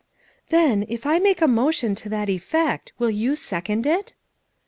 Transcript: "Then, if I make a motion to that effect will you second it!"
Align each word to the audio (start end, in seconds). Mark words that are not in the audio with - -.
"Then, 0.49 0.83
if 0.89 1.05
I 1.05 1.19
make 1.19 1.43
a 1.43 1.47
motion 1.47 1.93
to 1.93 2.09
that 2.09 2.27
effect 2.27 2.91
will 2.97 3.11
you 3.11 3.35
second 3.35 3.85
it!" 3.85 4.15